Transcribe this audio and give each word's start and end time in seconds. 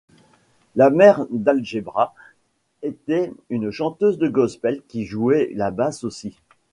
La 0.75 0.89
mère 0.89 1.27
d'Algebra 1.29 2.15
était 2.81 3.31
une 3.49 3.69
chanteuse 3.69 4.17
de 4.17 4.27
gospel 4.29 4.81
qui 4.87 5.05
jouait 5.05 5.51
la 5.53 5.69
basse 5.69 6.03
aussi. 6.03 6.35